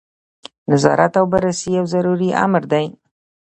[0.71, 2.85] نظارت او بررسي یو ضروري امر دی.